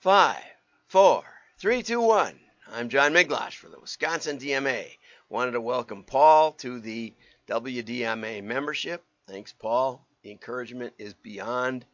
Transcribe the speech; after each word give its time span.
Five, 0.00 0.42
four, 0.86 1.24
three, 1.58 1.82
two, 1.82 2.00
one. 2.00 2.40
I'm 2.66 2.88
John 2.88 3.12
Miglautsch 3.12 3.56
for 3.56 3.68
the 3.68 3.78
Wisconsin 3.78 4.38
DMA. 4.38 4.96
Wanted 5.28 5.50
to 5.50 5.60
welcome 5.60 6.04
Paul 6.04 6.52
to 6.52 6.80
the 6.80 7.12
WDMA 7.46 8.42
membership. 8.42 9.04
Thanks, 9.28 9.52
Paul. 9.52 10.02
The 10.22 10.30
encouragement 10.30 10.94
is 10.96 11.12
beyond 11.12 11.84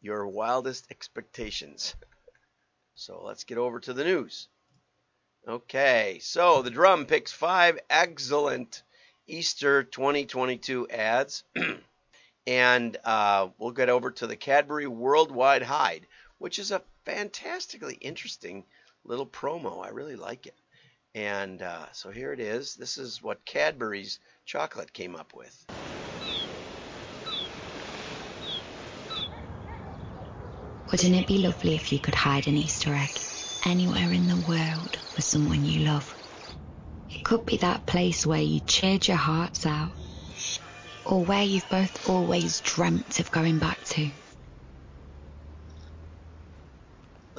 your 0.00 0.26
wildest 0.26 0.88
expectations. 0.90 1.94
So 2.96 3.22
let's 3.24 3.44
get 3.44 3.58
over 3.58 3.78
to 3.80 3.92
the 3.92 4.04
news. 4.04 4.48
Okay, 5.48 6.18
so 6.20 6.62
the 6.62 6.70
drum 6.70 7.06
picks 7.06 7.32
five 7.32 7.78
excellent 7.88 8.82
Easter 9.28 9.84
2022 9.84 10.88
ads. 10.90 11.44
and 12.46 12.96
uh, 13.04 13.48
we'll 13.58 13.70
get 13.70 13.88
over 13.88 14.10
to 14.10 14.26
the 14.26 14.36
Cadbury 14.36 14.86
Worldwide 14.86 15.62
Hide, 15.62 16.06
which 16.42 16.58
is 16.58 16.72
a 16.72 16.82
fantastically 17.04 17.94
interesting 18.00 18.64
little 19.04 19.24
promo. 19.24 19.86
I 19.86 19.90
really 19.90 20.16
like 20.16 20.48
it. 20.48 20.56
And 21.14 21.62
uh, 21.62 21.86
so 21.92 22.10
here 22.10 22.32
it 22.32 22.40
is. 22.40 22.74
This 22.74 22.98
is 22.98 23.22
what 23.22 23.44
Cadbury's 23.44 24.18
chocolate 24.44 24.92
came 24.92 25.14
up 25.14 25.34
with. 25.36 25.56
Wouldn't 30.90 31.14
it 31.14 31.28
be 31.28 31.38
lovely 31.38 31.76
if 31.76 31.92
you 31.92 32.00
could 32.00 32.16
hide 32.16 32.48
an 32.48 32.56
Easter 32.56 32.92
egg 32.92 33.20
anywhere 33.64 34.12
in 34.12 34.26
the 34.26 34.44
world 34.48 34.96
for 35.14 35.22
someone 35.22 35.64
you 35.64 35.84
love? 35.84 36.12
It 37.14 37.22
could 37.22 37.46
be 37.46 37.58
that 37.58 37.86
place 37.86 38.26
where 38.26 38.42
you 38.42 38.58
cheered 38.66 39.06
your 39.06 39.16
hearts 39.16 39.64
out, 39.64 39.92
or 41.06 41.24
where 41.24 41.44
you've 41.44 41.70
both 41.70 42.10
always 42.10 42.60
dreamt 42.62 43.20
of 43.20 43.30
going 43.30 43.60
back 43.60 43.82
to. 43.84 44.10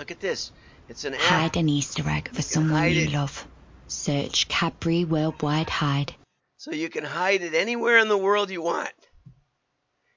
Look 0.04 0.12
at 0.12 0.20
this. 0.20 0.52
It's 0.90 1.06
an 1.06 1.14
app. 1.14 1.22
Hide 1.22 1.56
an 1.56 1.70
Easter 1.70 2.04
egg 2.10 2.28
for 2.34 2.42
someone 2.42 2.92
you 2.92 3.04
it. 3.04 3.14
love. 3.14 3.48
Search 3.88 4.50
Cadbury 4.50 5.06
Worldwide 5.06 5.70
Hide. 5.70 6.14
So 6.58 6.72
you 6.72 6.90
can 6.90 7.06
hide 7.06 7.42
it 7.42 7.54
anywhere 7.54 8.00
in 8.00 8.10
the 8.10 8.18
world 8.18 8.50
you 8.50 8.62
want. 8.62 8.92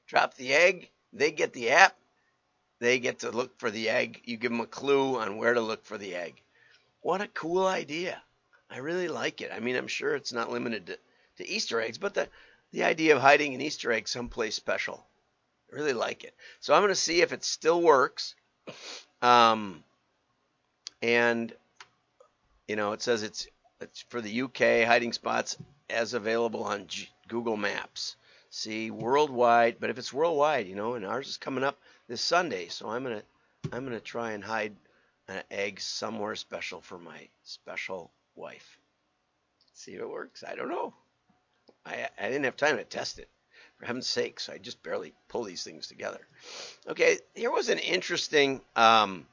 Drop 0.08 0.34
the 0.34 0.52
egg, 0.52 0.91
they 1.12 1.30
get 1.30 1.52
the 1.52 1.70
app, 1.70 1.97
they 2.80 2.98
get 2.98 3.20
to 3.20 3.30
look 3.30 3.60
for 3.60 3.70
the 3.70 3.88
egg. 3.88 4.22
You 4.25 4.36
give 4.36 4.50
them 4.50 4.60
a 4.60 4.66
clue 4.66 5.20
on 5.20 5.36
where 5.36 5.55
to 5.55 5.60
look 5.60 5.84
for 5.84 5.98
the 5.98 6.16
egg. 6.16 6.42
What 7.00 7.20
a 7.20 7.28
cool 7.28 7.64
idea. 7.64 8.20
I 8.69 8.78
really 8.78 9.06
like 9.06 9.41
it. 9.41 9.53
I 9.55 9.60
mean, 9.60 9.77
I'm 9.77 9.86
sure 9.86 10.16
it's 10.16 10.32
not 10.32 10.50
limited 10.50 10.86
to, 10.88 10.98
to 11.36 11.48
Easter 11.48 11.80
eggs, 11.80 11.98
but 11.98 12.14
the, 12.14 12.28
the 12.72 12.82
idea 12.82 13.14
of 13.14 13.22
hiding 13.22 13.55
an 13.55 13.60
Easter 13.60 13.92
egg 13.92 14.08
someplace 14.08 14.56
special. 14.56 15.06
I 15.70 15.77
really 15.77 15.92
like 15.92 16.25
it. 16.25 16.34
So 16.58 16.75
I'm 16.75 16.82
going 16.82 16.88
to 16.88 16.97
see 16.97 17.20
if 17.20 17.32
it 17.32 17.44
still 17.44 17.80
works. 17.80 18.34
Um, 19.22 19.82
and, 21.02 21.52
you 22.69 22.77
know, 22.77 22.92
it 22.92 23.02
says 23.02 23.22
it's, 23.22 23.47
it's 23.80 24.02
for 24.08 24.20
the 24.20 24.42
UK 24.42 24.86
hiding 24.86 25.12
spots 25.12 25.56
as 25.91 26.14
available 26.14 26.64
on 26.64 26.86
G- 26.86 27.08
Google 27.28 27.56
Maps. 27.56 28.16
See 28.50 28.91
worldwide, 28.91 29.77
but 29.80 29.91
if 29.91 29.98
it's 29.98 30.12
worldwide, 30.12 30.66
you 30.66 30.75
know, 30.75 30.94
and 30.94 31.05
ours 31.05 31.28
is 31.28 31.36
coming 31.36 31.64
up 31.64 31.78
this 32.08 32.20
Sunday, 32.22 32.69
so 32.69 32.88
I'm 32.88 33.03
gonna 33.03 33.22
I'm 33.72 33.84
gonna 33.84 34.00
try 34.00 34.33
and 34.33 34.42
hide 34.42 34.75
an 35.28 35.42
egg 35.50 35.80
somewhere 35.80 36.36
special 36.36 36.80
for 36.80 36.98
my 36.98 37.28
special 37.42 38.12
wife. 38.34 38.78
See 39.75 39.92
if 39.92 40.00
it 40.00 40.08
works. 40.08 40.42
I 40.47 40.55
don't 40.55 40.70
know. 40.70 40.94
I 41.84 42.08
I 42.19 42.28
didn't 42.28 42.44
have 42.44 42.56
time 42.56 42.77
to 42.78 42.84
test 42.84 43.19
it. 43.19 43.28
For 43.77 43.84
heaven's 43.84 44.06
sakes, 44.06 44.48
I 44.48 44.56
just 44.56 44.83
barely 44.83 45.12
pull 45.28 45.44
these 45.44 45.62
things 45.62 45.86
together. 45.86 46.27
Okay, 46.88 47.19
here 47.34 47.50
was 47.50 47.69
an 47.69 47.78
interesting 47.78 48.62
um, 48.75 49.27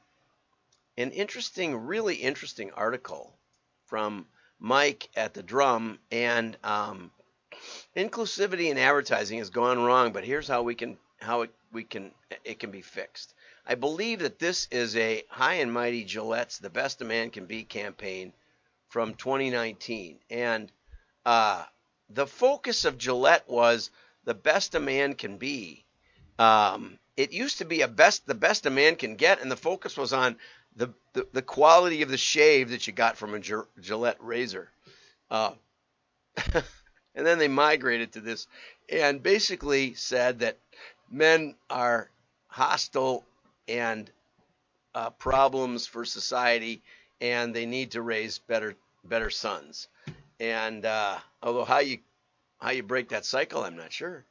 an 0.96 1.10
interesting, 1.10 1.76
really 1.76 2.16
interesting 2.16 2.70
article 2.72 3.34
from 3.86 4.26
Mike 4.58 5.08
at 5.16 5.34
the 5.34 5.42
drum, 5.42 5.98
and 6.10 6.56
um, 6.62 7.10
inclusivity 7.96 8.70
in 8.70 8.78
advertising 8.78 9.38
has 9.38 9.50
gone 9.50 9.82
wrong. 9.82 10.12
But 10.12 10.24
here's 10.24 10.48
how 10.48 10.62
we 10.62 10.74
can 10.74 10.96
how 11.20 11.42
it, 11.42 11.50
we 11.72 11.84
can 11.84 12.12
it 12.44 12.58
can 12.58 12.70
be 12.70 12.82
fixed. 12.82 13.34
I 13.66 13.74
believe 13.74 14.20
that 14.20 14.38
this 14.38 14.68
is 14.70 14.96
a 14.96 15.24
high 15.28 15.54
and 15.54 15.72
mighty 15.72 16.04
Gillette's 16.04 16.58
"The 16.58 16.70
Best 16.70 17.00
a 17.02 17.04
Man 17.04 17.30
Can 17.30 17.46
Be" 17.46 17.64
campaign 17.64 18.32
from 18.88 19.14
2019, 19.14 20.20
and 20.30 20.70
uh, 21.26 21.64
the 22.10 22.26
focus 22.26 22.84
of 22.84 22.98
Gillette 22.98 23.48
was 23.48 23.90
the 24.24 24.34
best 24.34 24.74
a 24.74 24.80
man 24.80 25.14
can 25.14 25.38
be. 25.38 25.84
Um, 26.38 26.98
it 27.16 27.32
used 27.32 27.58
to 27.58 27.64
be 27.64 27.82
a 27.82 27.88
best 27.88 28.26
the 28.26 28.34
best 28.34 28.66
a 28.66 28.70
man 28.70 28.96
can 28.96 29.16
get, 29.16 29.40
and 29.40 29.50
the 29.50 29.56
focus 29.56 29.96
was 29.96 30.12
on 30.12 30.36
the, 30.76 31.26
the, 31.32 31.42
quality 31.42 32.02
of 32.02 32.08
the 32.08 32.16
shave 32.16 32.70
that 32.70 32.86
you 32.86 32.92
got 32.92 33.16
from 33.16 33.34
a 33.34 33.40
Gillette 33.80 34.16
razor. 34.20 34.70
Uh, 35.30 35.52
and 37.14 37.26
then 37.26 37.38
they 37.38 37.48
migrated 37.48 38.12
to 38.12 38.20
this 38.20 38.46
and 38.90 39.22
basically 39.22 39.94
said 39.94 40.40
that 40.40 40.58
men 41.10 41.54
are 41.70 42.10
hostile 42.48 43.24
and 43.68 44.10
uh, 44.94 45.10
problems 45.10 45.86
for 45.86 46.04
society, 46.04 46.82
and 47.20 47.54
they 47.54 47.66
need 47.66 47.92
to 47.92 48.02
raise 48.02 48.38
better 48.38 48.74
better 49.04 49.30
sons. 49.30 49.88
And 50.40 50.84
uh, 50.84 51.18
although 51.42 51.64
how 51.64 51.78
you 51.78 51.98
how 52.58 52.70
you 52.70 52.82
break 52.82 53.08
that 53.10 53.24
cycle, 53.24 53.64
I'm 53.64 53.76
not 53.76 53.92
sure 53.92 54.24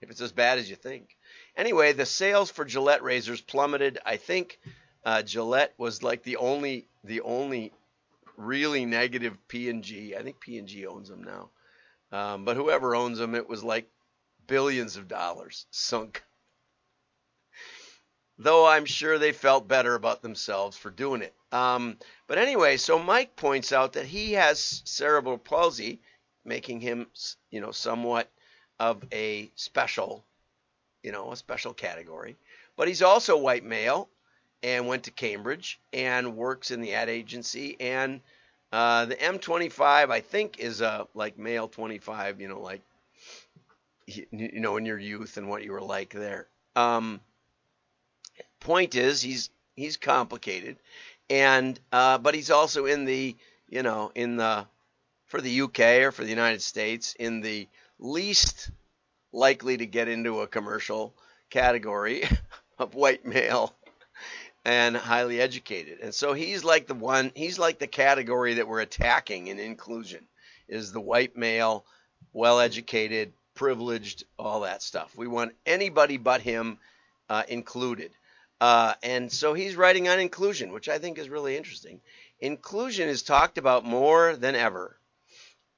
if 0.00 0.10
it's 0.10 0.20
as 0.20 0.32
bad 0.32 0.58
as 0.58 0.68
you 0.68 0.76
think. 0.76 1.16
Anyway, 1.56 1.92
the 1.92 2.06
sales 2.06 2.50
for 2.50 2.64
Gillette 2.64 3.02
razors 3.02 3.40
plummeted. 3.40 3.98
I 4.04 4.16
think 4.16 4.58
uh, 5.08 5.22
Gillette 5.22 5.72
was 5.78 6.02
like 6.02 6.22
the 6.22 6.36
only 6.36 6.86
the 7.02 7.22
only 7.22 7.72
really 8.36 8.84
negative 8.84 9.38
P 9.48 9.70
and 9.70 9.82
G. 9.82 10.14
I 10.14 10.22
think 10.22 10.38
P 10.38 10.58
and 10.58 10.68
G 10.68 10.86
owns 10.86 11.08
them 11.08 11.24
now, 11.24 11.48
um, 12.12 12.44
but 12.44 12.56
whoever 12.56 12.94
owns 12.94 13.16
them, 13.16 13.34
it 13.34 13.48
was 13.48 13.64
like 13.64 13.88
billions 14.46 14.98
of 14.98 15.08
dollars 15.08 15.64
sunk. 15.70 16.22
Though 18.36 18.66
I'm 18.66 18.84
sure 18.84 19.18
they 19.18 19.32
felt 19.32 19.66
better 19.66 19.94
about 19.94 20.20
themselves 20.20 20.76
for 20.76 20.90
doing 20.90 21.22
it. 21.22 21.34
Um, 21.52 21.96
but 22.26 22.36
anyway, 22.36 22.76
so 22.76 22.98
Mike 22.98 23.34
points 23.34 23.72
out 23.72 23.94
that 23.94 24.04
he 24.04 24.34
has 24.34 24.82
cerebral 24.84 25.38
palsy, 25.38 26.02
making 26.44 26.82
him, 26.82 27.06
you 27.50 27.62
know, 27.62 27.72
somewhat 27.72 28.30
of 28.78 29.02
a 29.10 29.50
special, 29.54 30.26
you 31.02 31.12
know, 31.12 31.32
a 31.32 31.36
special 31.36 31.72
category. 31.72 32.36
But 32.76 32.88
he's 32.88 33.00
also 33.00 33.38
white 33.38 33.64
male 33.64 34.10
and 34.62 34.86
went 34.86 35.04
to 35.04 35.10
Cambridge 35.10 35.80
and 35.92 36.36
works 36.36 36.70
in 36.70 36.80
the 36.80 36.94
ad 36.94 37.08
agency. 37.08 37.76
And 37.80 38.20
uh, 38.72 39.06
the 39.06 39.16
M25, 39.16 40.10
I 40.10 40.20
think, 40.20 40.58
is 40.58 40.80
a 40.80 41.06
like 41.14 41.38
male 41.38 41.68
25, 41.68 42.40
you 42.40 42.48
know, 42.48 42.60
like 42.60 42.82
you 44.06 44.60
know, 44.60 44.76
in 44.76 44.86
your 44.86 44.98
youth 44.98 45.36
and 45.36 45.48
what 45.48 45.62
you 45.64 45.72
were 45.72 45.82
like 45.82 46.10
there. 46.10 46.46
Um, 46.76 47.20
point 48.60 48.94
is, 48.94 49.20
he's 49.20 49.50
he's 49.76 49.96
complicated, 49.96 50.76
and 51.28 51.78
uh, 51.92 52.18
but 52.18 52.34
he's 52.34 52.50
also 52.50 52.86
in 52.86 53.04
the 53.04 53.36
you 53.68 53.82
know 53.82 54.10
in 54.14 54.36
the 54.36 54.66
for 55.26 55.40
the 55.40 55.60
UK 55.62 55.80
or 56.02 56.12
for 56.12 56.24
the 56.24 56.30
United 56.30 56.62
States 56.62 57.14
in 57.18 57.40
the 57.40 57.68
least 57.98 58.70
likely 59.32 59.76
to 59.76 59.86
get 59.86 60.08
into 60.08 60.40
a 60.40 60.46
commercial 60.46 61.14
category 61.50 62.24
of 62.78 62.94
white 62.94 63.26
male 63.26 63.74
and 64.68 64.94
highly 64.94 65.40
educated. 65.40 66.00
And 66.02 66.14
so 66.14 66.34
he's 66.34 66.62
like 66.62 66.86
the 66.86 66.94
one, 66.94 67.32
he's 67.34 67.58
like 67.58 67.78
the 67.78 67.86
category 67.86 68.54
that 68.54 68.68
we're 68.68 68.82
attacking 68.82 69.46
in 69.46 69.58
inclusion 69.58 70.20
is 70.68 70.92
the 70.92 71.00
white 71.00 71.38
male, 71.38 71.86
well 72.34 72.60
educated, 72.60 73.32
privileged, 73.54 74.24
all 74.38 74.60
that 74.60 74.82
stuff. 74.82 75.16
We 75.16 75.26
want 75.26 75.54
anybody 75.64 76.18
but 76.18 76.42
him 76.42 76.76
uh, 77.30 77.44
included. 77.48 78.10
Uh, 78.60 78.92
and 79.02 79.32
so 79.32 79.54
he's 79.54 79.74
writing 79.74 80.06
on 80.06 80.20
inclusion, 80.20 80.74
which 80.74 80.90
I 80.90 80.98
think 80.98 81.16
is 81.16 81.30
really 81.30 81.56
interesting. 81.56 82.02
Inclusion 82.38 83.08
is 83.08 83.22
talked 83.22 83.56
about 83.56 83.86
more 83.86 84.36
than 84.36 84.54
ever. 84.54 84.97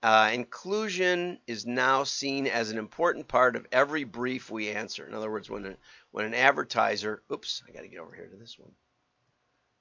Uh, 0.03 0.31
inclusion 0.33 1.39
is 1.47 1.67
now 1.67 2.05
seen 2.05 2.47
as 2.47 2.71
an 2.71 2.79
important 2.79 3.29
part 3.29 3.55
of 3.55 3.67
every 3.71 4.05
brief 4.05 4.51
we 4.51 4.71
answer. 4.71 5.07
In 5.07 5.13
other 5.13 5.31
words, 5.31 5.51
when 5.51 5.67
a, 5.67 5.77
when 6.11 6.25
an 6.25 6.33
advertiser, 6.35 7.23
oops, 7.31 7.63
I 7.69 7.73
got 7.73 7.83
to 7.83 7.89
get 7.89 7.99
over 8.01 8.15
here 8.15 8.27
to 8.27 8.37
this 8.37 8.59
one. 8.59 8.73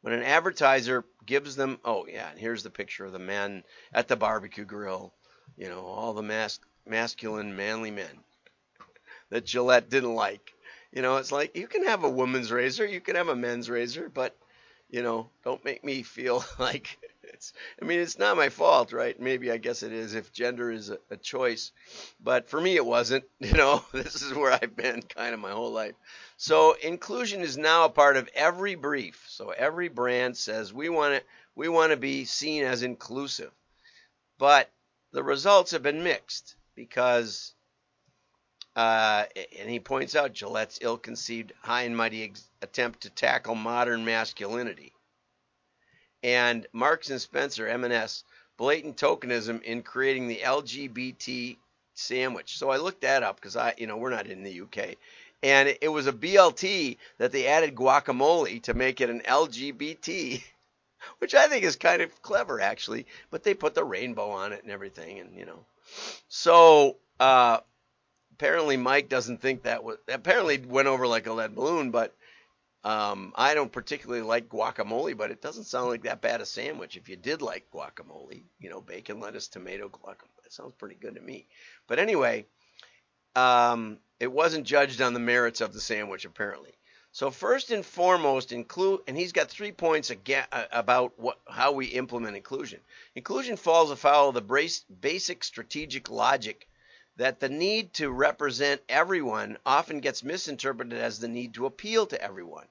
When 0.02 0.14
an 0.14 0.24
advertiser 0.24 1.06
gives 1.26 1.56
them, 1.56 1.80
oh 1.86 2.06
yeah, 2.06 2.30
and 2.30 2.40
here's 2.40 2.64
the 2.64 2.70
picture 2.70 3.06
of 3.06 3.14
the 3.14 3.20
men 3.20 3.64
at 3.94 4.08
the 4.08 4.18
barbecue 4.18 4.66
grill, 4.66 5.14
you 5.58 5.70
know, 5.70 5.86
all 5.86 6.14
the 6.14 6.22
mas- 6.22 6.60
masculine, 6.86 7.56
manly 7.56 7.92
men 7.92 8.24
that 9.30 9.46
Gillette 9.46 9.90
didn't 9.90 10.16
like. 10.16 10.54
You 10.92 11.02
know, 11.02 11.18
it's 11.18 11.32
like 11.32 11.56
you 11.56 11.68
can 11.68 11.86
have 11.86 12.04
a 12.04 12.10
woman's 12.10 12.52
razor, 12.52 12.86
you 12.86 13.00
can 13.00 13.16
have 13.16 13.30
a 13.30 13.36
men's 13.36 13.70
razor, 13.70 14.10
but 14.10 14.36
you 14.90 15.04
know, 15.04 15.30
don't 15.44 15.64
make 15.64 15.84
me 15.84 16.04
feel 16.04 16.44
like 16.60 16.98
it's, 17.40 17.54
I 17.82 17.86
mean, 17.86 18.02
it's 18.02 18.20
not 18.20 18.36
my 18.36 18.50
fault, 18.50 18.92
right? 18.92 19.18
Maybe 19.18 19.50
I 19.50 19.56
guess 19.56 19.82
it 19.82 19.94
is 19.94 20.14
if 20.14 20.34
gender 20.34 20.70
is 20.70 20.90
a, 20.90 21.00
a 21.10 21.16
choice, 21.16 21.72
but 22.20 22.50
for 22.50 22.60
me 22.60 22.76
it 22.76 22.86
wasn't. 22.86 23.24
You 23.40 23.54
know, 23.54 23.84
this 23.94 24.22
is 24.22 24.34
where 24.34 24.52
I've 24.52 24.76
been 24.76 25.02
kind 25.02 25.34
of 25.34 25.40
my 25.40 25.52
whole 25.52 25.72
life. 25.72 25.96
So 26.36 26.74
inclusion 26.74 27.42
is 27.42 27.58
now 27.58 27.86
a 27.86 27.90
part 27.90 28.18
of 28.18 28.30
every 28.36 28.76
brief. 28.76 29.26
So 29.30 29.52
every 29.52 29.88
brand 29.88 30.36
says 30.36 30.74
we 30.74 30.90
want 30.90 31.16
to 31.16 31.24
we 31.56 31.70
want 31.70 31.92
to 31.92 31.98
be 31.98 32.26
seen 32.26 32.66
as 32.66 32.84
inclusive, 32.84 33.52
but 34.38 34.70
the 35.14 35.24
results 35.24 35.72
have 35.72 35.84
been 35.84 36.04
mixed 36.04 36.56
because. 36.76 37.54
Uh, 38.76 39.26
and 39.60 39.70
he 39.70 39.80
points 39.80 40.16
out 40.16 40.34
Gillette's 40.34 40.80
ill-conceived, 40.82 41.52
high 41.62 41.82
and 41.82 41.98
mighty 41.98 42.24
ex- 42.24 42.48
attempt 42.62 43.02
to 43.02 43.10
tackle 43.10 43.56
modern 43.56 44.06
masculinity 44.06 44.94
and 46.24 46.68
Marks 46.74 47.10
and 47.10 47.22
Spencer 47.22 47.68
M&S 47.68 48.24
blatant 48.58 48.98
tokenism 48.98 49.62
in 49.64 49.82
creating 49.82 50.28
the 50.28 50.42
LGBT 50.44 51.58
sandwich. 51.94 52.58
So 52.58 52.70
I 52.70 52.78
looked 52.78 53.02
that 53.02 53.24
up 53.24 53.38
because 53.38 53.56
I, 53.56 53.74
you 53.78 53.88
know, 53.88 53.98
we're 53.98 54.10
not 54.10 54.28
in 54.28 54.44
the 54.44 54.62
UK, 54.62 54.96
and 55.42 55.76
it 55.82 55.88
was 55.90 56.08
a 56.08 56.14
BLT 56.14 56.98
that 57.18 57.32
they 57.32 57.48
added 57.48 57.76
guacamole 57.76 58.62
to 58.64 58.74
make 58.74 59.02
it 59.02 59.10
an 59.10 59.22
LGBT, 59.22 60.44
which 61.20 61.36
I 61.36 61.48
think 61.48 61.64
is 61.64 61.76
kind 61.76 62.02
of 62.02 62.22
clever 62.22 62.60
actually. 62.60 63.06
But 63.32 63.44
they 63.44 63.54
put 63.54 63.76
the 63.76 63.84
rainbow 63.84 64.30
on 64.30 64.52
it 64.52 64.64
and 64.64 64.72
everything, 64.72 65.20
and 65.20 65.36
you 65.36 65.46
know, 65.46 65.66
so. 66.28 66.98
Uh, 67.20 67.60
apparently 68.40 68.78
Mike 68.78 69.10
doesn't 69.10 69.42
think 69.42 69.64
that 69.64 69.84
was 69.84 69.98
apparently 70.08 70.58
went 70.58 70.88
over 70.88 71.06
like 71.06 71.28
a 71.28 71.34
lead 71.34 71.54
balloon, 71.54 71.92
but 71.92 72.16
um, 72.84 73.34
I 73.36 73.54
don't 73.54 73.72
particularly 73.72 74.22
like 74.22 74.48
guacamole, 74.48 75.18
but 75.18 75.32
it 75.32 75.42
doesn't 75.42 75.66
sound 75.66 75.90
like 75.90 76.04
that 76.04 76.22
bad 76.22 76.40
a 76.40 76.46
sandwich. 76.46 76.96
If 76.96 77.10
you 77.10 77.18
did 77.18 77.42
like 77.42 77.70
guacamole, 77.74 78.44
you 78.60 78.70
know, 78.70 78.80
bacon, 78.80 79.20
lettuce, 79.20 79.50
tomato, 79.50 79.90
guacamole, 79.90 80.46
it 80.46 80.54
sounds 80.54 80.74
pretty 80.78 80.96
good 80.96 81.16
to 81.16 81.22
me. 81.22 81.48
But 81.88 82.00
anyway, 82.00 82.46
um, 83.36 84.00
it 84.20 84.32
wasn't 84.32 84.66
judged 84.66 85.02
on 85.02 85.14
the 85.14 85.20
merits 85.20 85.60
of 85.60 85.74
the 85.74 85.82
sandwich, 85.82 86.24
apparently. 86.24 86.72
So 87.12 87.32
first 87.32 87.72
and 87.72 87.86
foremost, 87.86 88.54
include, 88.54 89.02
and 89.08 89.18
he's 89.18 89.34
got 89.34 89.50
three 89.50 89.74
points 89.74 90.10
again, 90.10 90.46
uh, 90.52 90.66
about 90.72 91.20
what, 91.20 91.40
how 91.50 91.74
we 91.74 91.88
implement 91.88 92.38
inclusion. 92.38 92.80
Inclusion 93.16 93.58
falls 93.58 93.92
afoul 93.92 94.30
of 94.30 94.36
the 94.36 94.82
basic 95.02 95.44
strategic 95.44 96.10
logic 96.10 96.69
that 97.20 97.42
the 97.42 97.50
need 97.50 97.94
to 97.94 98.10
represent 98.10 98.82
everyone 98.88 99.58
often 99.66 100.00
gets 100.00 100.24
misinterpreted 100.24 100.98
as 100.98 101.20
the 101.20 101.28
need 101.28 101.54
to 101.54 101.66
appeal 101.66 102.08
to 102.08 102.22
everyone. 102.22 102.66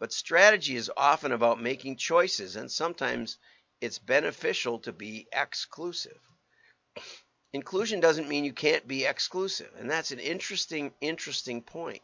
But 0.00 0.12
strategy 0.12 0.74
is 0.74 0.90
often 0.96 1.30
about 1.30 1.62
making 1.62 1.94
choices, 1.94 2.56
and 2.56 2.70
sometimes 2.70 3.38
it's 3.80 4.00
beneficial 4.00 4.80
to 4.80 4.92
be 4.92 5.28
exclusive. 5.32 6.18
Inclusion 7.52 8.00
doesn't 8.00 8.28
mean 8.28 8.44
you 8.44 8.52
can't 8.52 8.88
be 8.88 9.04
exclusive, 9.04 9.70
and 9.78 9.88
that's 9.88 10.10
an 10.10 10.18
interesting, 10.18 10.92
interesting 11.00 11.62
point. 11.62 12.02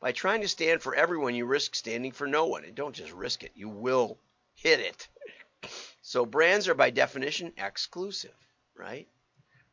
By 0.00 0.12
trying 0.12 0.40
to 0.40 0.48
stand 0.48 0.82
for 0.82 0.94
everyone, 0.94 1.34
you 1.34 1.44
risk 1.44 1.74
standing 1.74 2.12
for 2.12 2.26
no 2.26 2.46
one. 2.46 2.64
And 2.64 2.74
don't 2.74 2.96
just 2.96 3.12
risk 3.12 3.42
it, 3.42 3.52
you 3.54 3.68
will 3.68 4.18
hit 4.54 4.80
it. 4.80 5.08
So 6.00 6.24
brands 6.24 6.66
are 6.66 6.74
by 6.74 6.88
definition 6.88 7.52
exclusive, 7.58 8.36
right? 8.74 9.06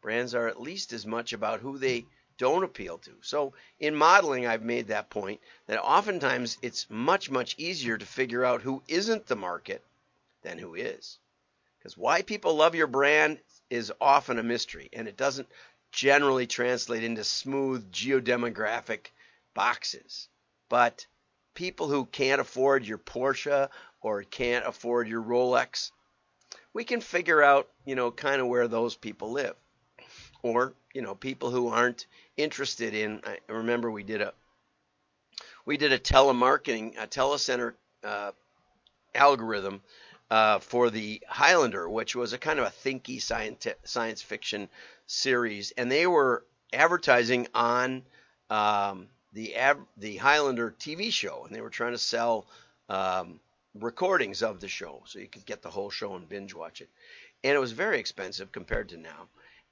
Brands 0.01 0.33
are 0.33 0.47
at 0.47 0.59
least 0.59 0.93
as 0.93 1.05
much 1.05 1.31
about 1.31 1.59
who 1.59 1.77
they 1.77 2.05
don't 2.37 2.63
appeal 2.63 2.97
to. 2.97 3.11
So 3.21 3.53
in 3.79 3.95
modeling, 3.95 4.47
I've 4.47 4.63
made 4.63 4.87
that 4.87 5.11
point 5.11 5.39
that 5.67 5.79
oftentimes 5.79 6.57
it's 6.63 6.89
much, 6.89 7.29
much 7.29 7.53
easier 7.59 7.99
to 7.99 8.05
figure 8.05 8.43
out 8.43 8.63
who 8.63 8.81
isn't 8.87 9.27
the 9.27 9.35
market 9.35 9.83
than 10.41 10.57
who 10.57 10.73
is. 10.73 11.19
Because 11.77 11.95
why 11.95 12.23
people 12.23 12.55
love 12.55 12.73
your 12.73 12.87
brand 12.87 13.39
is 13.69 13.93
often 14.01 14.39
a 14.39 14.43
mystery, 14.43 14.89
and 14.91 15.07
it 15.07 15.17
doesn't 15.17 15.47
generally 15.91 16.47
translate 16.47 17.03
into 17.03 17.23
smooth 17.23 17.91
geodemographic 17.91 19.11
boxes. 19.53 20.29
But 20.67 21.05
people 21.53 21.89
who 21.89 22.05
can't 22.05 22.41
afford 22.41 22.85
your 22.85 22.97
Porsche 22.97 23.69
or 24.01 24.23
can't 24.23 24.65
afford 24.65 25.07
your 25.07 25.21
Rolex, 25.21 25.91
we 26.73 26.85
can 26.85 27.01
figure 27.01 27.43
out, 27.43 27.69
you 27.85 27.93
know, 27.93 28.09
kind 28.09 28.41
of 28.41 28.47
where 28.47 28.67
those 28.67 28.95
people 28.95 29.31
live 29.31 29.55
or 30.43 30.73
you 30.93 31.01
know 31.01 31.15
people 31.15 31.49
who 31.49 31.67
aren't 31.67 32.07
interested 32.37 32.93
in. 32.93 33.21
I 33.25 33.37
remember 33.51 33.91
we 33.91 34.03
did 34.03 34.21
a 34.21 34.33
we 35.65 35.77
did 35.77 35.91
a 35.91 35.99
telemarketing 35.99 37.01
a 37.01 37.07
telecenter 37.07 37.73
uh, 38.03 38.31
algorithm 39.13 39.81
uh, 40.29 40.59
for 40.59 40.89
the 40.89 41.21
Highlander, 41.27 41.89
which 41.89 42.15
was 42.15 42.33
a 42.33 42.37
kind 42.37 42.59
of 42.59 42.65
a 42.65 42.69
thinky 42.69 43.21
science 43.21 43.67
science 43.83 44.21
fiction 44.21 44.69
series, 45.05 45.71
and 45.71 45.91
they 45.91 46.07
were 46.07 46.45
advertising 46.73 47.47
on 47.53 48.03
um, 48.49 49.07
the 49.33 49.55
the 49.97 50.17
Highlander 50.17 50.73
TV 50.79 51.11
show, 51.11 51.43
and 51.45 51.55
they 51.55 51.61
were 51.61 51.69
trying 51.69 51.91
to 51.93 51.97
sell 51.97 52.47
um, 52.89 53.39
recordings 53.75 54.41
of 54.43 54.59
the 54.59 54.67
show 54.67 55.03
so 55.05 55.19
you 55.19 55.27
could 55.27 55.45
get 55.45 55.61
the 55.61 55.69
whole 55.69 55.89
show 55.89 56.15
and 56.15 56.27
binge 56.27 56.53
watch 56.53 56.81
it. 56.81 56.89
And 57.43 57.55
it 57.55 57.59
was 57.59 57.71
very 57.71 57.99
expensive 57.99 58.51
compared 58.51 58.89
to 58.89 58.97
now 58.97 59.27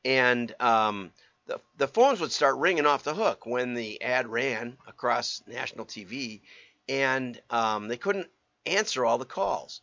and 0.06 0.54
um, 0.60 1.12
the 1.48 1.60
the 1.78 1.88
phones 1.88 2.20
would 2.22 2.32
start 2.32 2.58
ringing 2.58 2.86
off 2.86 3.04
the 3.04 3.14
hook 3.14 3.46
when 3.46 3.74
the 3.74 4.02
ad 4.02 4.28
ran 4.28 4.78
across 4.88 5.42
national 5.48 5.86
TV, 5.86 6.42
and 6.88 7.40
um, 7.50 7.88
they 7.88 7.98
couldn't 7.98 8.30
answer 8.66 9.06
all 9.06 9.18
the 9.18 9.26
calls. 9.26 9.82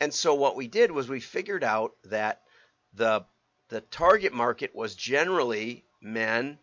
And 0.00 0.12
so 0.12 0.34
what 0.34 0.56
we 0.56 0.68
did 0.68 0.90
was 0.90 1.08
we 1.08 1.20
figured 1.20 1.64
out 1.64 1.94
that 2.04 2.42
the 2.94 3.24
the 3.68 3.80
target 3.80 4.32
market 4.32 4.74
was 4.74 4.94
generally 4.94 5.84
men, 6.00 6.58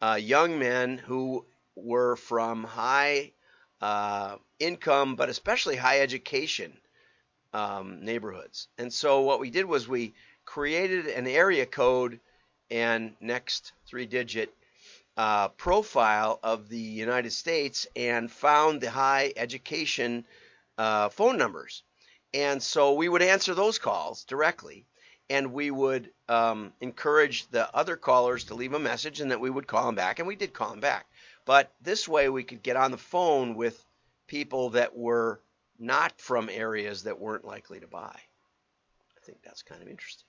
uh, 0.00 0.18
young 0.20 0.58
men 0.58 0.98
who 0.98 1.44
were 1.74 2.16
from 2.16 2.64
high 2.64 3.32
uh, 3.80 4.36
income, 4.58 5.16
but 5.16 5.28
especially 5.28 5.76
high 5.76 6.00
education 6.00 6.72
um, 7.52 8.04
neighborhoods. 8.04 8.68
And 8.78 8.92
so 8.92 9.20
what 9.20 9.40
we 9.40 9.50
did 9.50 9.66
was 9.66 9.86
we 9.86 10.14
created 10.44 11.06
an 11.06 11.26
area 11.26 11.66
code 11.66 12.20
and 12.70 13.14
next 13.20 13.72
three 13.86 14.06
digit 14.06 14.52
uh, 15.16 15.48
profile 15.48 16.38
of 16.42 16.68
the 16.68 16.78
United 16.78 17.32
States 17.32 17.86
and 17.96 18.30
found 18.30 18.80
the 18.80 18.90
high 18.90 19.32
education 19.36 20.26
uh, 20.78 21.08
phone 21.08 21.38
numbers. 21.38 21.82
And 22.34 22.62
so 22.62 22.92
we 22.92 23.08
would 23.08 23.22
answer 23.22 23.54
those 23.54 23.78
calls 23.78 24.24
directly 24.24 24.84
and 25.30 25.52
we 25.52 25.70
would 25.70 26.10
um, 26.28 26.72
encourage 26.80 27.48
the 27.48 27.74
other 27.74 27.96
callers 27.96 28.44
to 28.44 28.54
leave 28.54 28.74
a 28.74 28.78
message 28.78 29.20
and 29.20 29.30
that 29.30 29.40
we 29.40 29.50
would 29.50 29.66
call 29.66 29.86
them 29.86 29.94
back. 29.94 30.18
And 30.18 30.28
we 30.28 30.36
did 30.36 30.52
call 30.52 30.70
them 30.70 30.80
back. 30.80 31.06
But 31.44 31.72
this 31.80 32.06
way 32.06 32.28
we 32.28 32.44
could 32.44 32.62
get 32.62 32.76
on 32.76 32.90
the 32.90 32.98
phone 32.98 33.54
with 33.54 33.82
people 34.26 34.70
that 34.70 34.96
were 34.96 35.40
not 35.78 36.20
from 36.20 36.48
areas 36.50 37.04
that 37.04 37.20
weren't 37.20 37.44
likely 37.44 37.80
to 37.80 37.86
buy. 37.86 38.14
I 39.16 39.20
think 39.24 39.38
that's 39.42 39.62
kind 39.62 39.82
of 39.82 39.88
interesting. 39.88 40.26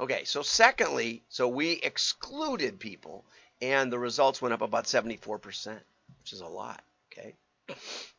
Okay, 0.00 0.24
so 0.24 0.42
secondly, 0.42 1.22
so 1.28 1.48
we 1.48 1.72
excluded 1.72 2.78
people, 2.78 3.24
and 3.60 3.92
the 3.92 3.98
results 3.98 4.40
went 4.42 4.54
up 4.54 4.62
about 4.62 4.84
74%, 4.84 5.78
which 6.20 6.32
is 6.32 6.40
a 6.40 6.46
lot. 6.46 6.82
Okay, 7.12 7.34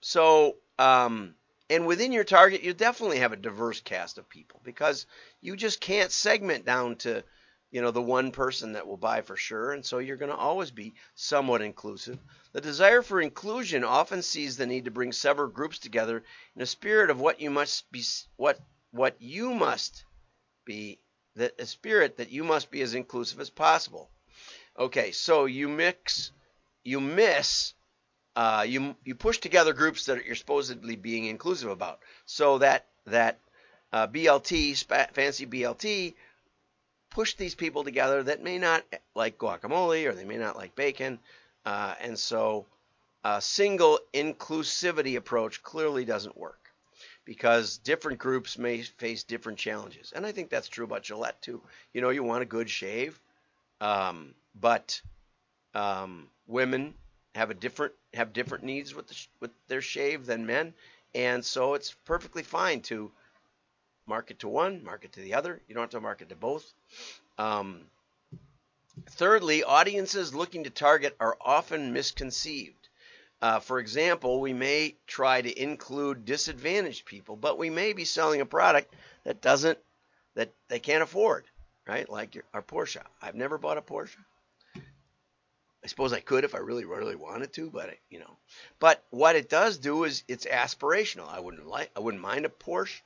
so 0.02 0.56
um, 0.80 1.36
and 1.70 1.86
within 1.86 2.12
your 2.12 2.24
target, 2.24 2.64
you 2.64 2.74
definitely 2.74 3.20
have 3.20 3.34
a 3.34 3.38
diverse 3.38 3.82
cast 3.82 4.18
of 4.18 4.30
people 4.30 4.62
because 4.64 5.06
you 5.42 5.56
just 5.56 5.82
can't 5.82 6.12
segment 6.12 6.66
down 6.66 6.96
to 6.98 7.24
you 7.72 7.82
know 7.82 7.92
the 7.92 8.02
one 8.02 8.32
person 8.32 8.74
that 8.74 8.88
will 8.88 8.98
buy 8.98 9.22
for 9.22 9.36
sure 9.36 9.74
and 9.74 9.86
so 9.86 9.98
you're 9.98 10.18
going 10.18 10.32
to 10.32 10.38
always 10.38 10.72
be 10.72 10.94
somewhat 11.16 11.62
inclusive 11.62 12.18
the 12.54 12.62
desire 12.62 13.02
for 13.02 13.20
inclusion 13.22 13.84
often 13.84 14.22
sees 14.22 14.56
the 14.56 14.66
need 14.66 14.86
to 14.86 14.92
bring 14.92 15.12
several 15.12 15.50
groups 15.50 15.78
together 15.80 16.24
in 16.56 16.62
a 16.62 16.66
spirit 16.66 17.10
of 17.10 17.20
what 17.20 17.42
you 17.42 17.50
must 17.50 17.92
be 17.92 18.02
what 18.38 18.58
what 18.92 19.22
you 19.22 19.54
must 19.54 20.06
be 20.66 21.00
that 21.38 21.60
a 21.60 21.66
spirit 21.66 22.18
that 22.18 22.32
you 22.32 22.44
must 22.44 22.70
be 22.70 22.82
as 22.82 22.94
inclusive 22.94 23.40
as 23.40 23.50
possible. 23.50 24.10
Okay, 24.78 25.12
so 25.12 25.46
you 25.46 25.70
mix, 25.70 26.32
you 26.84 27.00
miss, 27.00 27.74
uh, 28.36 28.66
you 28.68 28.96
you 29.04 29.16
push 29.16 29.38
together 29.40 29.74
groups 29.74 30.06
that 30.06 30.26
you're 30.26 30.36
supposedly 30.36 30.96
being 30.96 31.26
inclusive 31.26 31.70
about. 31.70 32.00
So 32.26 32.58
that 32.60 32.86
that 33.06 33.40
uh, 33.94 34.08
BLT, 34.08 34.84
fancy 35.14 35.46
BLT, 35.46 36.16
push 37.10 37.36
these 37.36 37.56
people 37.56 37.84
together 37.84 38.24
that 38.24 38.44
may 38.44 38.58
not 38.58 38.84
like 39.16 39.38
guacamole 39.38 40.06
or 40.06 40.14
they 40.14 40.26
may 40.26 40.38
not 40.38 40.58
like 40.58 40.76
bacon, 40.76 41.20
uh, 41.66 41.96
and 42.00 42.18
so 42.20 42.66
a 43.24 43.42
single 43.42 44.00
inclusivity 44.14 45.18
approach 45.18 45.64
clearly 45.64 46.06
doesn't 46.06 46.38
work 46.38 46.67
because 47.28 47.78
different 47.80 48.18
groups 48.18 48.58
may 48.58 48.82
face 48.82 49.24
different 49.24 49.60
challenges. 49.60 50.14
And 50.16 50.26
I 50.26 50.32
think 50.32 50.50
that's 50.50 50.70
true 50.70 50.86
about 50.86 51.04
Gillette 51.04 51.42
too. 51.42 51.62
You 51.94 52.00
know, 52.00 52.10
you 52.10 52.24
want 52.24 52.42
a 52.42 52.46
good 52.46 52.70
shave, 52.70 53.20
um, 53.82 54.34
but 54.56 55.02
um, 55.76 56.30
women 56.48 56.94
have 57.36 57.52
a 57.52 57.54
different 57.54 57.92
have 58.14 58.32
different 58.32 58.64
needs 58.64 58.96
with 58.96 59.10
the, 59.10 59.28
with 59.42 59.52
their 59.68 59.82
shave 59.82 60.26
than 60.26 60.46
men, 60.46 60.74
and 61.14 61.44
so 61.44 61.74
it's 61.74 61.94
perfectly 62.06 62.44
fine 62.44 62.80
to 62.84 63.12
market 64.08 64.40
to 64.40 64.48
one, 64.48 64.82
market 64.82 65.12
to 65.12 65.20
the 65.20 65.34
other. 65.34 65.60
You 65.68 65.76
don't 65.76 65.84
have 65.84 65.90
to 65.90 66.00
market 66.00 66.30
to 66.30 66.36
both. 66.36 66.64
Um, 67.38 67.82
thirdly, 69.12 69.66
audiences 69.66 70.34
looking 70.34 70.64
to 70.64 70.70
target 70.70 71.14
are 71.20 71.38
often 71.42 71.92
misconceived. 71.92 72.77
Uh, 73.42 73.60
for 73.60 73.80
example, 73.80 74.42
we 74.42 74.54
may 74.54 74.96
try 75.06 75.42
to 75.42 75.62
include 75.62 76.26
disadvantaged 76.26 77.06
people, 77.06 77.36
but 77.36 77.58
we 77.58 77.70
may 77.70 77.94
be 77.94 78.06
selling 78.06 78.42
a 78.42 78.46
product 78.46 78.96
that 79.24 79.42
doesn't 79.42 79.78
that 80.34 80.54
they 80.70 80.80
can't 80.80 81.04
afford, 81.04 81.46
right? 81.88 82.10
Like 82.10 82.36
your, 82.36 82.44
our 82.54 82.62
Porsche. 82.62 83.02
I've 83.22 83.36
never 83.36 83.58
bought 83.58 83.78
a 83.78 83.82
Porsche. 83.82 84.18
I 85.84 85.88
suppose 85.88 86.14
I 86.14 86.20
could 86.20 86.44
if 86.44 86.56
I 86.56 86.60
really, 86.60 86.86
really 86.86 87.16
wanted 87.16 87.54
to, 87.54 87.70
but 87.70 87.92
you 88.10 88.20
know. 88.20 88.38
But 88.80 89.04
what 89.12 89.36
it 89.36 89.50
does 89.50 89.78
do 89.78 90.04
is 90.04 90.24
it's 90.28 90.46
aspirational. 90.46 91.30
I 91.30 91.40
wouldn't 91.40 91.68
like, 91.68 91.92
I 91.96 92.00
wouldn't 92.00 92.24
mind 92.24 92.46
a 92.46 92.50
Porsche. 92.50 93.02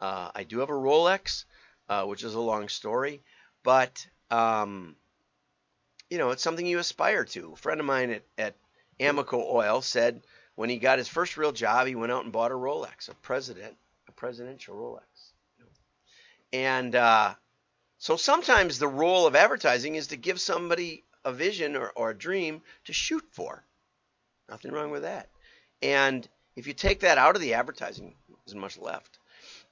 Uh, 0.00 0.30
I 0.34 0.44
do 0.44 0.60
have 0.60 0.70
a 0.70 0.72
Rolex, 0.72 1.44
uh, 1.88 2.04
which 2.04 2.24
is 2.24 2.34
a 2.34 2.40
long 2.40 2.68
story, 2.68 3.22
but 3.62 4.06
um, 4.30 4.96
you 6.10 6.18
know, 6.18 6.30
it's 6.30 6.42
something 6.42 6.66
you 6.66 6.78
aspire 6.78 7.24
to. 7.24 7.52
A 7.52 7.56
friend 7.56 7.80
of 7.80 7.86
mine 7.86 8.10
at, 8.10 8.22
at 8.38 8.54
Amoco 9.00 9.52
Oil 9.52 9.82
said 9.82 10.22
when 10.54 10.70
he 10.70 10.78
got 10.78 10.98
his 10.98 11.08
first 11.08 11.36
real 11.36 11.52
job, 11.52 11.86
he 11.86 11.94
went 11.94 12.12
out 12.12 12.24
and 12.24 12.32
bought 12.32 12.52
a 12.52 12.54
Rolex, 12.54 13.08
a 13.08 13.14
president, 13.14 13.76
a 14.08 14.12
presidential 14.12 14.74
Rolex. 14.76 15.32
And 16.52 16.94
uh, 16.94 17.34
so 17.98 18.16
sometimes 18.16 18.78
the 18.78 18.88
role 18.88 19.26
of 19.26 19.34
advertising 19.34 19.96
is 19.96 20.08
to 20.08 20.16
give 20.16 20.40
somebody 20.40 21.04
a 21.24 21.32
vision 21.32 21.74
or, 21.74 21.90
or 21.96 22.10
a 22.10 22.16
dream 22.16 22.62
to 22.84 22.92
shoot 22.92 23.24
for. 23.32 23.64
Nothing 24.48 24.72
wrong 24.72 24.90
with 24.90 25.02
that. 25.02 25.28
And 25.82 26.28
if 26.54 26.66
you 26.66 26.74
take 26.74 27.00
that 27.00 27.18
out 27.18 27.34
of 27.34 27.42
the 27.42 27.54
advertising, 27.54 28.14
there's 28.46 28.54
much 28.54 28.78
left. 28.78 29.18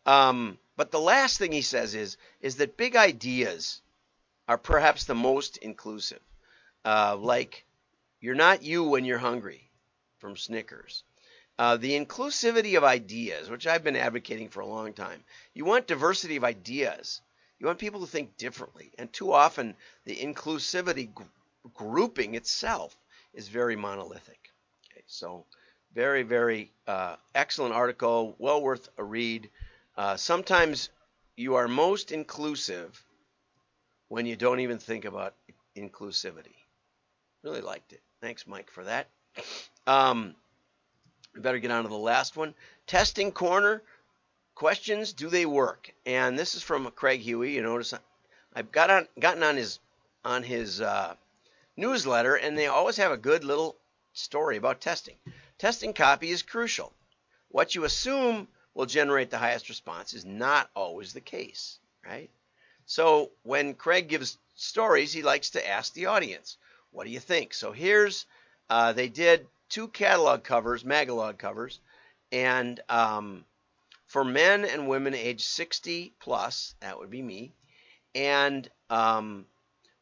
Um, 0.07 0.59
but 0.77 0.91
the 0.91 1.01
last 1.01 1.39
thing 1.39 1.53
he 1.53 1.63
says 1.63 1.95
is 1.95 2.17
is 2.41 2.57
that 2.57 2.77
big 2.77 2.97
ideas 2.97 3.81
are 4.49 4.59
perhaps 4.59 5.05
the 5.05 5.15
most 5.15 5.59
inclusive. 5.59 6.21
Uh, 6.85 7.17
like 7.17 7.65
you're 8.23 8.35
not 8.37 8.63
you 8.63 8.85
when 8.85 9.05
you're 9.05 9.19
hungry 9.19 9.69
from 10.19 10.37
Snickers. 10.37 11.03
Uh, 11.59 11.77
the 11.77 11.99
inclusivity 11.99 12.79
of 12.79 12.85
ideas, 12.85 13.51
which 13.51 13.67
I've 13.67 13.85
been 13.85 13.97
advocating 13.97 14.49
for 14.49 14.61
a 14.61 14.67
long 14.67 14.95
time. 14.95 15.23
You 15.55 15.65
want 15.65 15.89
diversity 15.89 16.37
of 16.37 16.45
ideas. 16.45 17.21
You 17.59 17.67
want 17.67 17.81
people 17.81 18.01
to 18.01 18.07
think 18.07 18.37
differently. 18.37 18.93
And 18.97 19.13
too 19.13 19.33
often, 19.33 19.77
the 20.05 20.17
inclusivity 20.17 21.11
grouping 21.75 22.37
itself 22.37 22.97
is 23.35 23.49
very 23.49 23.77
monolithic. 23.77 24.51
Okay, 24.91 25.03
so 25.09 25.45
very, 25.93 26.23
very 26.23 26.71
uh, 26.87 27.17
excellent 27.35 27.75
article, 27.75 28.37
well 28.39 28.63
worth 28.63 28.89
a 28.99 29.05
read. 29.05 29.51
Uh, 29.97 30.17
sometimes 30.17 30.91
you 31.37 31.57
are 31.57 31.69
most 31.69 32.13
inclusive 32.13 33.05
when 34.09 34.27
you 34.27 34.37
don't 34.37 34.61
even 34.61 34.79
think 34.79 35.07
about 35.07 35.35
inclusivity. 35.77 36.55
Really 37.43 37.61
liked 37.61 37.93
it. 37.93 38.01
Thanks, 38.23 38.47
Mike, 38.47 38.71
for 38.71 38.85
that. 38.85 39.09
Um, 39.85 40.37
we 41.35 41.41
better 41.41 41.59
get 41.59 41.73
on 41.73 41.83
to 41.83 41.89
the 41.89 41.97
last 41.97 42.37
one. 42.37 42.55
Testing 42.87 43.33
corner 43.33 43.83
questions. 44.55 45.13
Do 45.13 45.29
they 45.29 45.45
work? 45.45 45.93
And 46.07 46.39
this 46.39 46.55
is 46.55 46.63
from 46.63 46.89
Craig 46.93 47.21
Huey. 47.21 47.55
You 47.55 47.63
notice 47.63 47.93
I've 48.55 48.71
got 48.71 48.91
on, 48.91 49.09
gotten 49.19 49.43
on 49.43 49.57
his 49.57 49.81
on 50.25 50.45
his 50.45 50.81
uh, 50.81 51.17
newsletter, 51.77 52.37
and 52.37 52.57
they 52.57 52.69
always 52.69 52.97
have 52.99 53.11
a 53.11 53.17
good 53.17 53.43
little 53.43 53.77
story 54.13 54.57
about 54.57 54.81
testing. 54.81 55.17
Testing 55.59 55.93
copy 55.93 56.31
is 56.31 56.43
crucial. 56.43 56.93
What 57.49 57.75
you 57.75 57.83
assume 57.83 58.47
will 58.73 58.87
generate 58.87 59.31
the 59.31 59.39
highest 59.39 59.69
response 59.69 60.15
is 60.15 60.25
not 60.25 60.71
always 60.77 61.13
the 61.13 61.21
case, 61.21 61.81
right? 62.07 62.31
So 62.87 63.33
when 63.43 63.75
Craig 63.75 64.07
gives 64.07 64.39
stories, 64.55 65.13
he 65.13 65.23
likes 65.23 65.51
to 65.51 65.69
ask 65.69 65.93
the 65.93 66.07
audience, 66.07 66.57
what 66.93 67.05
do 67.05 67.11
you 67.11 67.21
think? 67.21 67.55
So 67.55 67.73
here's, 67.73 68.27
uh, 68.71 68.93
they 68.93 69.09
did 69.09 69.47
two 69.69 69.89
catalog 69.89 70.45
covers, 70.45 70.85
magalog 70.85 71.39
covers, 71.39 71.81
and 72.31 72.81
um, 72.89 73.45
for 74.07 74.25
men 74.25 74.65
and 74.65 74.89
women 74.89 75.15
age 75.15 75.43
60 75.43 76.13
plus, 76.21 76.75
that 76.81 76.99
would 76.99 77.11
be 77.11 77.23
me, 77.23 77.53
and 78.15 78.69
um, 78.91 79.47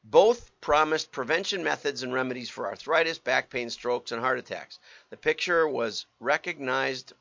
both 0.05 0.51
promised 0.61 1.13
prevention 1.13 1.63
methods 1.63 2.03
and 2.03 2.13
remedies 2.13 2.51
for 2.51 2.67
arthritis, 2.67 3.19
back 3.19 3.51
pain, 3.51 3.71
strokes, 3.71 4.13
and 4.13 4.21
heart 4.21 4.39
attacks. 4.39 4.79
The 5.11 5.17
picture 5.17 5.69
was 5.69 6.07
recognized. 6.19 7.13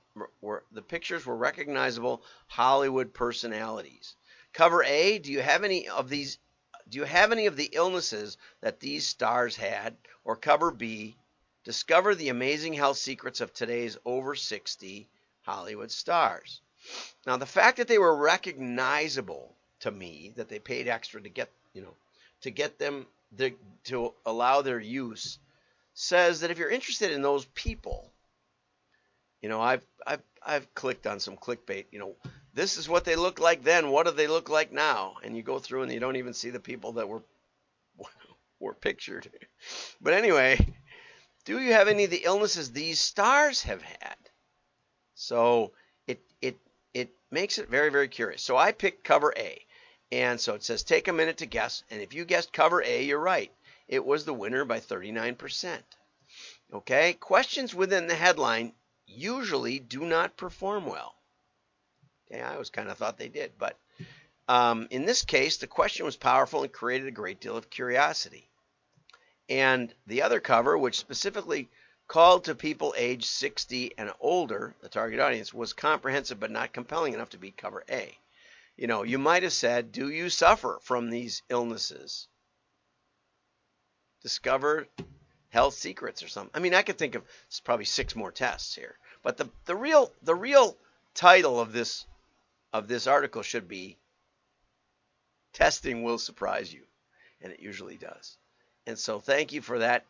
Were, 0.42 0.64
the 0.72 0.82
pictures 0.82 1.26
were 1.26 1.36
recognizable 1.36 2.24
Hollywood 2.48 3.14
personalities. 3.14 4.16
Cover 4.54 4.84
A. 4.84 5.20
Do 5.20 5.32
you 5.32 5.42
have 5.42 5.64
any 5.64 5.88
of 5.88 6.10
these? 6.10 6.40
Do 6.90 6.98
you 6.98 7.04
have 7.04 7.32
any 7.32 7.46
of 7.46 7.56
the 7.56 7.70
illnesses 7.72 8.38
that 8.62 8.80
these 8.80 9.06
stars 9.06 9.56
had? 9.56 9.96
Or 10.24 10.36
cover 10.36 10.72
B. 10.72 11.16
Discover 11.64 12.16
the 12.16 12.30
amazing 12.30 12.74
health 12.74 12.98
secrets 12.98 13.42
of 13.42 13.54
today's 13.54 13.98
over 14.06 14.36
60 14.36 15.08
Hollywood 15.42 15.92
stars. 15.92 16.62
Now, 17.26 17.38
the 17.38 17.46
fact 17.46 17.78
that 17.78 17.88
they 17.88 17.98
were 17.98 18.16
recognizable 18.16 19.54
to 19.82 19.92
me, 19.92 20.34
that 20.36 20.50
they 20.50 20.60
paid 20.60 20.88
extra 20.88 21.22
to 21.22 21.30
get, 21.30 21.50
you 21.74 21.82
know, 21.82 21.94
to 22.42 22.52
get 22.52 22.80
them 22.80 23.06
the, 23.36 23.54
to 23.86 24.14
allow 24.26 24.62
their 24.62 24.80
use 24.80 25.40
says 25.94 26.42
that 26.42 26.52
if 26.52 26.58
you're 26.58 26.70
interested 26.70 27.12
in 27.12 27.22
those 27.22 27.46
people, 27.46 28.10
you 29.42 29.50
know, 29.50 29.62
I've 29.62 29.86
I've 30.06 30.24
I've 30.46 30.74
clicked 30.74 31.08
on 31.08 31.20
some 31.20 31.38
clickbait, 31.38 31.86
you 31.92 32.00
know, 32.00 32.16
this 32.54 32.78
is 32.78 32.90
what 32.90 33.06
they 33.06 33.16
look 33.16 33.40
like 33.40 33.64
then, 33.64 33.90
what 33.90 34.06
do 34.06 34.12
they 34.12 34.28
look 34.28 34.50
like 34.50 34.72
now? 34.72 35.18
And 35.24 35.36
you 35.36 35.44
go 35.44 35.60
through 35.60 35.84
and 35.84 35.92
you 35.92 36.00
don't 36.00 36.16
even 36.16 36.34
see 36.34 36.50
the 36.50 36.60
people 36.60 36.94
that 36.94 37.08
were 37.08 37.24
were 38.60 38.74
pictured. 38.74 39.30
But 40.02 40.14
anyway, 40.14 40.74
do 41.46 41.60
you 41.60 41.74
have 41.74 41.88
any 41.88 42.06
of 42.06 42.12
the 42.12 42.24
illnesses 42.24 42.72
these 42.72 43.00
stars 43.00 43.64
have 43.64 43.82
had? 43.82 44.18
So 45.16 45.74
it 46.08 46.22
it 46.42 46.58
it 46.94 47.12
makes 47.32 47.58
it 47.58 47.70
very 47.70 47.90
very 47.90 48.08
curious. 48.08 48.42
So 48.42 48.58
I 48.58 48.72
picked 48.72 49.04
cover 49.04 49.34
A. 49.38 49.66
And 50.12 50.42
so 50.42 50.56
it 50.56 50.64
says 50.64 50.82
take 50.84 51.08
a 51.08 51.14
minute 51.14 51.38
to 51.38 51.46
guess. 51.46 51.84
And 51.92 52.02
if 52.02 52.14
you 52.14 52.26
guessed 52.26 52.52
cover 52.52 52.82
A, 52.82 53.04
you're 53.04 53.20
right. 53.20 53.52
It 53.88 54.04
was 54.04 54.26
the 54.26 54.34
winner 54.34 54.66
by 54.66 54.80
39%. 54.80 55.82
Okay, 56.74 57.14
questions 57.14 57.74
within 57.74 58.08
the 58.08 58.16
headline 58.16 58.74
usually 59.06 59.80
do 59.80 60.06
not 60.06 60.38
perform 60.38 60.86
well. 60.86 61.16
Okay, 62.32 62.42
I 62.42 62.54
always 62.54 62.70
kind 62.70 62.90
of 62.90 62.98
thought 62.98 63.18
they 63.18 63.30
did, 63.30 63.54
but 63.58 63.78
um, 64.48 64.88
in 64.90 65.06
this 65.06 65.24
case, 65.24 65.58
the 65.58 65.68
question 65.68 66.06
was 66.06 66.18
powerful 66.18 66.64
and 66.64 66.72
created 66.72 67.08
a 67.08 67.12
great 67.12 67.40
deal 67.40 67.58
of 67.58 67.70
curiosity. 67.70 68.50
And 69.48 69.94
the 70.06 70.22
other 70.22 70.40
cover, 70.40 70.78
which 70.78 71.00
specifically 71.00 71.70
called 72.08 72.46
to 72.46 72.56
people 72.56 72.94
age 72.98 73.26
60 73.26 73.94
and 73.98 74.12
older, 74.20 74.76
the 74.82 74.90
target 74.90 75.20
audience, 75.20 75.54
was 75.54 75.74
comprehensive 75.74 76.40
but 76.40 76.52
not 76.52 76.74
compelling 76.74 77.14
enough 77.14 77.30
to 77.30 77.38
be 77.38 77.52
cover 77.52 77.84
A. 77.90 78.18
You 78.76 78.88
know, 78.88 79.04
you 79.04 79.20
might 79.20 79.44
have 79.44 79.54
said, 79.54 79.92
Do 79.92 80.10
you 80.10 80.30
suffer 80.30 80.80
from 80.82 81.10
these 81.10 81.44
illnesses? 81.50 82.28
Discover 84.24 84.88
health 85.50 85.74
secrets 85.74 86.24
or 86.24 86.28
something. 86.28 86.52
I 86.54 86.60
mean, 86.60 86.74
I 86.74 86.82
could 86.82 86.98
think 86.98 87.16
of 87.16 87.24
probably 87.64 87.86
six 87.86 88.16
more 88.16 88.32
tests 88.32 88.76
here. 88.76 88.98
But 89.22 89.38
the, 89.38 89.50
the 89.66 89.76
real 89.76 90.12
the 90.24 90.36
real 90.36 90.78
title 91.14 91.60
of 91.60 91.74
this 91.74 92.06
of 92.74 92.88
this 92.88 93.08
article 93.08 93.42
should 93.42 93.68
be 93.68 93.98
Testing 95.54 96.04
will 96.04 96.18
surprise 96.18 96.74
you. 96.74 96.84
And 97.42 97.52
it 97.54 97.60
usually 97.60 97.98
does. 97.98 98.38
And 98.88 98.98
so 98.98 99.20
thank 99.20 99.54
you 99.54 99.62
for 99.62 99.80
that. 99.80 100.06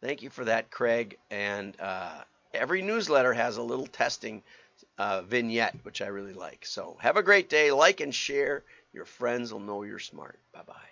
Thank 0.00 0.22
you 0.22 0.30
for 0.30 0.44
that, 0.44 0.70
Craig. 0.70 1.18
And 1.30 1.78
uh, 1.80 2.22
every 2.52 2.82
newsletter 2.82 3.32
has 3.32 3.56
a 3.56 3.62
little 3.62 3.86
testing 3.86 4.42
uh, 4.98 5.22
vignette, 5.22 5.76
which 5.82 6.02
I 6.02 6.08
really 6.08 6.34
like. 6.34 6.66
So 6.66 6.96
have 7.00 7.16
a 7.16 7.22
great 7.22 7.48
day. 7.48 7.70
Like 7.72 8.00
and 8.00 8.14
share. 8.14 8.64
Your 8.92 9.04
friends 9.04 9.52
will 9.52 9.60
know 9.60 9.82
you're 9.82 9.98
smart. 9.98 10.38
Bye 10.52 10.62
bye. 10.66 10.88